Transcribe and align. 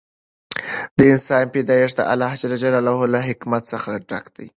د 0.97 0.99
انسان 1.13 1.43
پیدایښت 1.55 1.95
د 1.99 2.07
الله 2.13 2.31
تعالی 2.41 3.05
له 3.13 3.19
حکمت 3.29 3.63
څخه 3.73 3.89
ډک 4.09 4.25
دی. 4.37 4.47